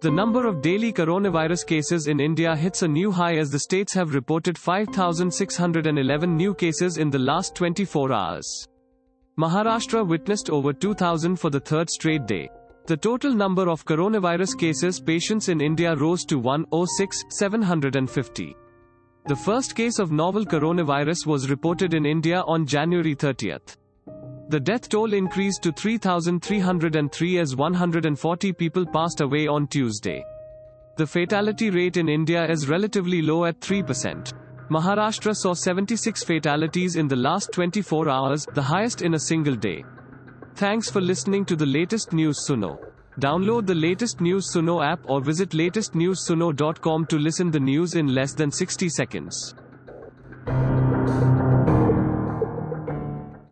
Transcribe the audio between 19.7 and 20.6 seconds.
case of novel